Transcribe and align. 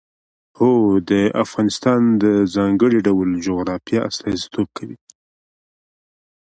هوا 0.57 0.83
د 1.09 1.11
افغانستان 1.43 2.01
د 2.23 2.25
ځانګړي 2.55 2.99
ډول 3.07 3.29
جغرافیه 3.45 3.99
استازیتوب 4.09 4.67
کوي. 4.77 4.97